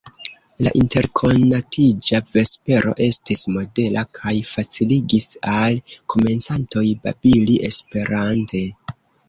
[0.67, 5.79] La interkonatiĝa vespero estis modela, kaj faciligis al
[6.15, 8.67] komencantoj babili Esperante.